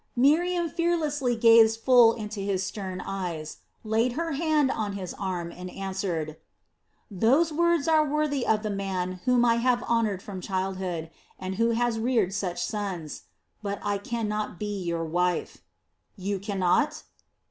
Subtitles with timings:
[0.15, 5.69] Miriam fearlessly gazed full into his stern eyes, laid her hand on his arm, and
[5.69, 6.37] answered:
[7.11, 11.69] "Those words are worthy of the man whom I have honored from childhood, and who
[11.77, 13.25] has reared such sons;
[13.61, 15.59] but I cannot be your wife."
[16.17, 17.03] "You cannot?"